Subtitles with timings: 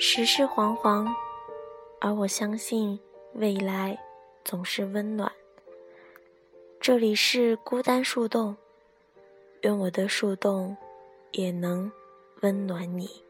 [0.00, 1.12] 世事惶惶，
[2.00, 3.00] 而我相信
[3.34, 3.98] 未来
[4.44, 5.30] 总是温暖。
[6.80, 8.56] 这里是孤单树洞，
[9.62, 10.76] 愿我的树洞
[11.32, 11.90] 也能
[12.42, 13.24] 温暖你。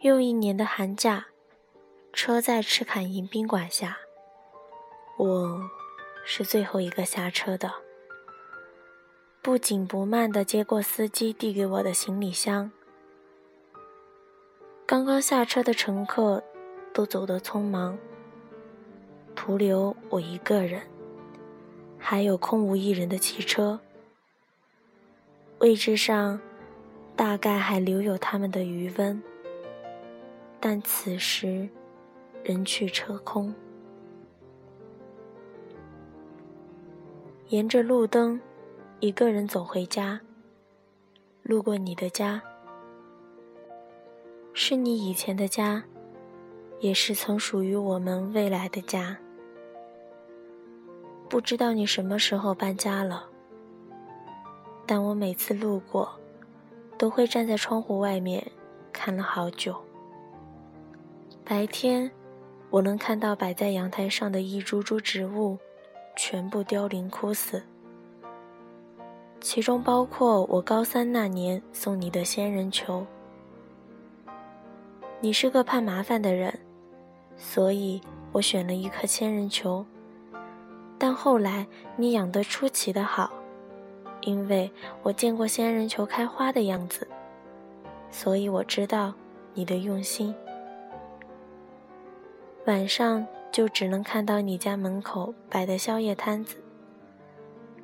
[0.00, 1.28] 又一年的寒假，
[2.12, 3.98] 车在赤坎迎宾馆下，
[5.22, 5.70] 我
[6.24, 7.70] 是最后一个下车的。
[9.42, 12.70] 不紧不慢地接过司机递给我的行李箱。
[14.86, 16.42] 刚刚下车的乘客
[16.94, 17.98] 都走得匆忙，
[19.34, 20.80] 徒留我一个人，
[21.98, 23.78] 还有空无一人的汽车。
[25.58, 26.40] 位置上
[27.14, 29.22] 大概还留有他们的余温。
[30.58, 31.68] 但此时，
[32.42, 33.54] 人去车空。
[37.50, 38.40] 沿着路灯，
[39.00, 40.20] 一个人走回家。
[41.42, 42.40] 路过你的家，
[44.52, 45.82] 是你以前的家，
[46.78, 49.18] 也是曾属于我们未来的家。
[51.28, 53.28] 不知道你什么时候搬家了，
[54.86, 56.08] 但我每次路过，
[56.96, 58.46] 都会站在窗户外面
[58.92, 59.74] 看了好久。
[61.44, 62.12] 白天，
[62.70, 65.58] 我能看到摆在阳台上的一株株植物，
[66.22, 67.62] 全部凋零枯死，
[69.40, 73.06] 其中包括我高三那年送你的仙人球。
[75.22, 76.60] 你是个怕麻烦的人，
[77.38, 77.98] 所以
[78.32, 79.82] 我选了一颗仙人球。
[80.98, 83.30] 但后来你养得出奇的好，
[84.20, 84.70] 因为
[85.02, 87.08] 我见过仙人球开花的样子，
[88.10, 89.14] 所以我知道
[89.54, 90.34] 你的用心。
[92.66, 96.56] 晚上就只能看到你家门口摆的宵夜摊子，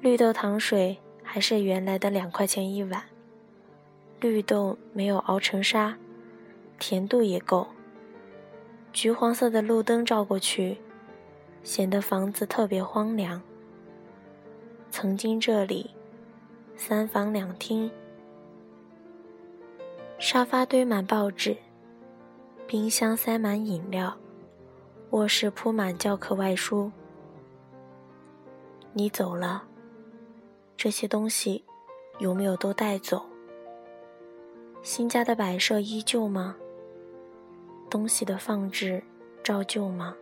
[0.00, 3.04] 绿豆糖水还是原来的两块钱一碗，
[4.20, 5.96] 绿豆没有熬成沙，
[6.78, 7.68] 甜度也够。
[8.92, 10.78] 橘黄色的路灯照过去，
[11.62, 13.40] 显得房子特别荒凉。
[14.90, 15.90] 曾经这里，
[16.76, 17.90] 三房两厅，
[20.18, 21.56] 沙发堆满报纸，
[22.66, 24.14] 冰箱塞满饮料。
[25.12, 26.90] 卧室铺满教科外书。
[28.94, 29.62] 你走了，
[30.74, 31.62] 这些东西
[32.18, 33.22] 有没有都带走？
[34.82, 36.56] 新家的摆设依旧吗？
[37.90, 39.04] 东西的放置
[39.44, 40.16] 照旧吗？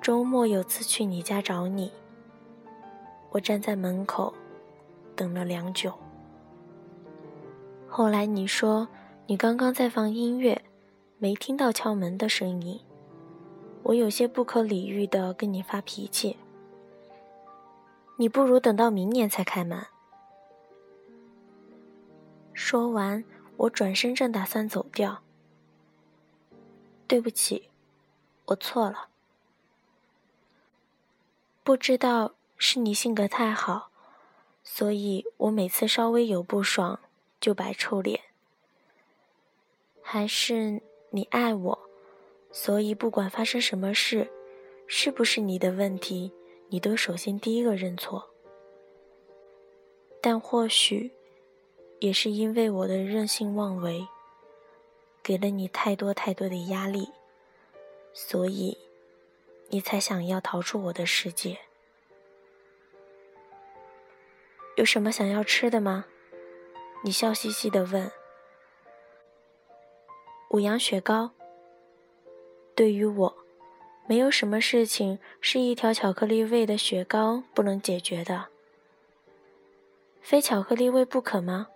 [0.00, 1.92] 周末有次去你家找你，
[3.30, 4.34] 我站在门口
[5.14, 5.92] 等了良久。
[7.86, 8.88] 后来你说
[9.28, 10.60] 你刚刚在放音乐。
[11.22, 12.80] 没听到敲门的声音，
[13.84, 16.36] 我有些不可理喻的跟你发脾气。
[18.16, 19.86] 你不如等到明年才开门。
[22.52, 23.24] 说完，
[23.56, 25.22] 我转身正打算走掉。
[27.06, 27.68] 对不起，
[28.46, 29.06] 我错了。
[31.62, 33.90] 不知道是你性格太好，
[34.64, 36.98] 所以我每次稍微有不爽
[37.40, 38.20] 就摆臭脸，
[40.02, 40.82] 还是？
[41.14, 41.78] 你爱我，
[42.50, 44.26] 所以不管发生什么事，
[44.86, 46.32] 是不是你的问题，
[46.68, 48.30] 你都首先第一个认错。
[50.22, 51.10] 但或许，
[51.98, 54.08] 也是因为我的任性妄为，
[55.22, 57.10] 给了你太多太多的压力，
[58.14, 58.78] 所以，
[59.68, 61.58] 你才想要逃出我的世界。
[64.76, 66.06] 有什么想要吃的吗？
[67.04, 68.10] 你笑嘻嘻地问。
[70.52, 71.30] 五羊雪糕。
[72.74, 73.34] 对于我，
[74.06, 78.48] 没有什么事情是一条巧克力味的雪糕不能解决的。
[80.20, 81.68] 非巧克力味不可吗？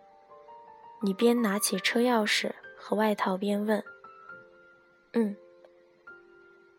[1.02, 3.82] 你边拿起车钥匙和外套边问。
[5.14, 5.34] 嗯。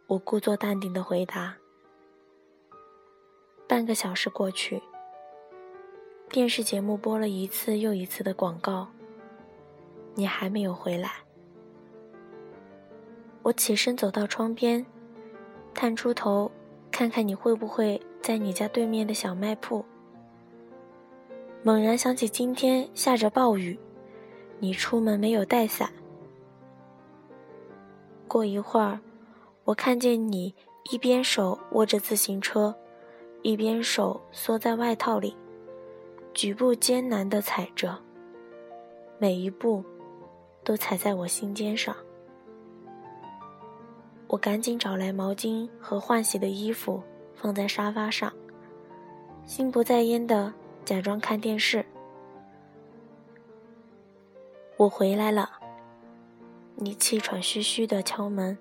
[0.05, 1.57] 我故作淡定的回答。
[3.67, 4.81] 半个小时过去，
[6.29, 8.87] 电视节目播了一次又一次的广告，
[10.13, 11.26] 你还没有回来。
[13.47, 14.85] 我起身走到窗边，
[15.73, 16.51] 探出头，
[16.91, 19.85] 看看你会不会在你家对面的小卖铺。
[21.63, 23.79] 猛然想起今天下着暴雨，
[24.59, 25.89] 你出门没有带伞。
[28.27, 28.99] 过一会儿，
[29.63, 30.53] 我看见你
[30.91, 32.75] 一边手握着自行车，
[33.43, 35.33] 一边手缩在外套里，
[36.33, 37.97] 举步艰难地踩着，
[39.17, 39.81] 每一步
[40.65, 41.95] 都踩在我心尖上。
[44.27, 47.01] 我赶紧找来毛巾和换洗的衣服，
[47.33, 48.31] 放在沙发上，
[49.45, 50.53] 心不在焉的
[50.83, 51.85] 假装看电视。
[54.75, 55.49] 我回来了，
[56.75, 58.57] 你气喘吁吁的敲门。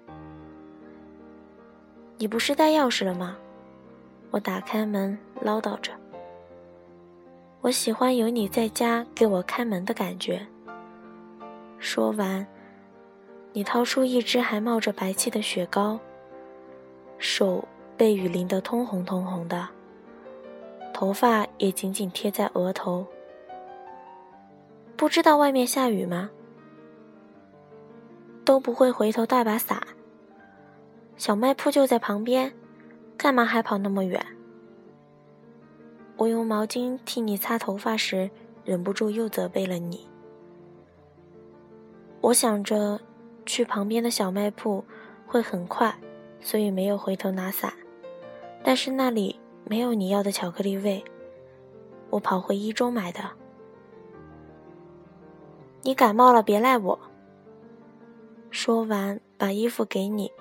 [2.16, 3.36] 你不是带钥匙了吗？
[4.30, 5.92] 我打开门，唠叨着。
[7.60, 10.46] 我喜欢有你在家给我开门的感觉。
[11.78, 12.46] 说完，
[13.56, 15.98] 你掏出一支还冒着白气的雪糕，
[17.16, 17.66] 手
[17.96, 19.66] 被雨淋得通红通红的，
[20.92, 23.06] 头发也紧紧贴在额头。
[24.94, 26.28] 不知道外面下雨吗？
[28.44, 29.82] 都不会回头带把伞。
[31.16, 32.52] 小卖铺就在旁边，
[33.16, 34.22] 干嘛还跑那么远？
[36.18, 38.30] 我用毛巾替你擦头发时，
[38.66, 40.06] 忍不住又责备了你。
[42.20, 43.00] 我想着
[43.46, 44.84] 去旁边的小卖铺
[45.26, 45.96] 会很快，
[46.40, 47.72] 所以没有回头拿伞。
[48.62, 51.02] 但是那里没有你要的巧克力味，
[52.10, 53.20] 我跑回一中买的。
[55.82, 56.98] 你感冒了，别赖我。
[58.50, 60.32] 说完，把衣服给你。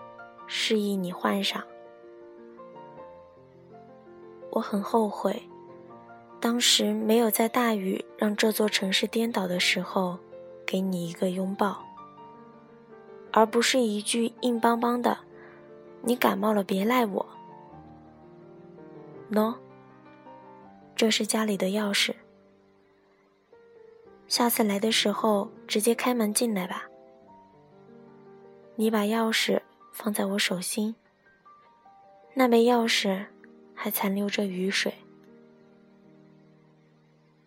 [0.47, 1.63] 示意你换上。
[4.51, 5.41] 我很后悔，
[6.39, 10.19] 当时没有在大雨让这座城市颠倒的时候，
[10.65, 11.83] 给你一个拥抱，
[13.35, 15.17] 而不是一句硬邦邦的
[16.01, 17.25] “你感冒了，别赖我”。
[19.29, 19.53] 喏，
[20.95, 22.15] 这是家里的钥匙，
[24.29, 26.85] 下次来的时候直接开门进来吧。
[28.75, 29.61] 你把钥匙。
[29.95, 30.93] 放在我手心，
[32.33, 33.27] 那枚钥匙
[33.73, 34.93] 还残留着雨水。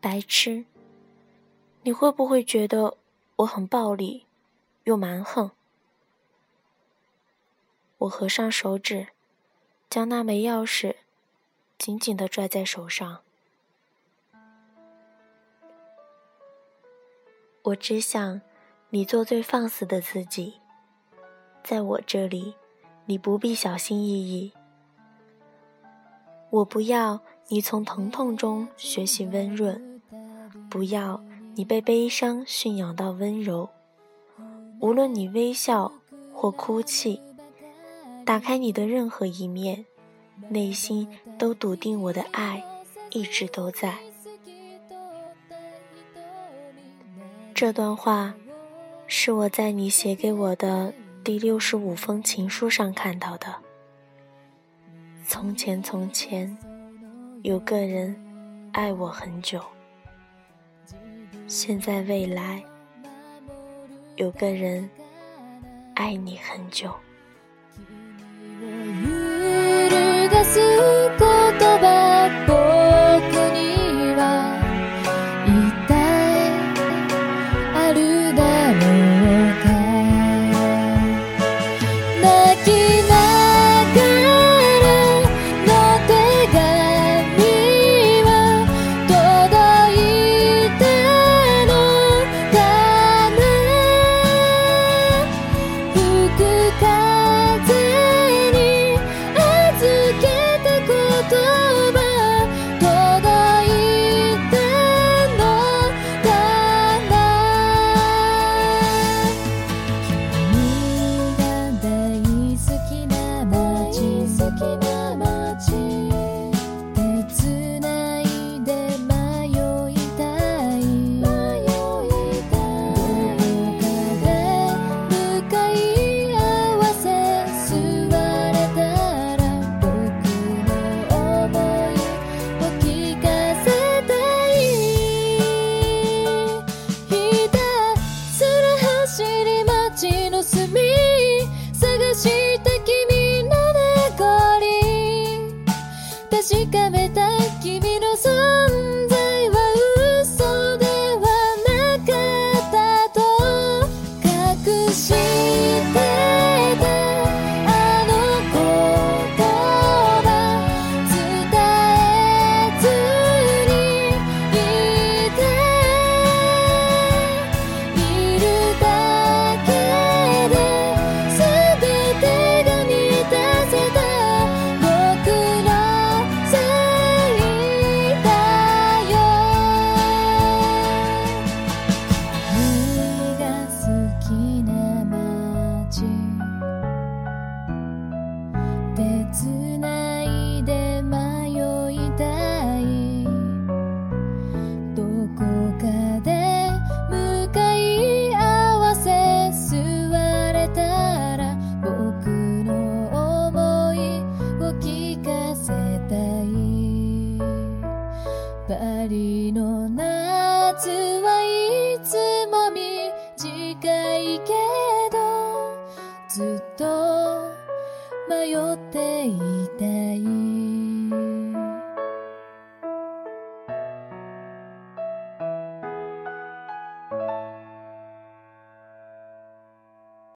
[0.00, 0.64] 白痴，
[1.82, 2.96] 你会不会觉得
[3.37, 4.25] 我很暴力，
[4.85, 5.50] 又蛮横？
[7.99, 9.09] 我合上手指，
[9.91, 10.95] 将那枚钥匙
[11.77, 13.21] 紧紧的拽在手上。
[17.62, 18.41] 我只想
[18.91, 20.55] 你做最放肆的自己。
[21.65, 22.55] 在我这里，
[23.06, 24.53] 你不必小心翼翼。
[26.50, 30.00] 我不要你从疼痛中学习温润，
[30.71, 31.23] 不要
[31.56, 33.69] 你被悲伤驯养到温柔。
[34.81, 35.93] 无论你微笑
[36.33, 37.21] 或哭泣，
[38.28, 39.86] 打开你的任何一面，
[40.50, 41.08] 内心
[41.38, 42.62] 都笃定我的爱
[43.08, 43.96] 一直都在。
[47.54, 48.34] 这段话
[49.06, 50.92] 是我在你写给我的。
[51.25, 53.54] 第六十五封情书上看到的：
[55.26, 56.54] 从前，从前，
[57.42, 58.14] 有个人
[58.72, 59.58] 爱我很久；
[61.46, 62.62] 现在，未来，
[64.16, 64.86] 有个人
[65.94, 66.92] 爱你很久。
[70.55, 71.27] 過ご